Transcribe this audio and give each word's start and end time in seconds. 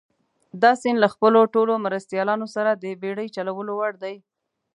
دا 0.61 0.71
سیند 0.81 0.99
له 1.03 1.07
خپلو 1.13 1.39
ټولو 1.53 1.73
مرستیالانو 1.85 2.47
سره 2.55 2.71
د 2.75 2.83
بېړۍ 3.01 3.27
چلولو 3.35 3.71
وړ 3.79 3.93
دي. 4.03 4.15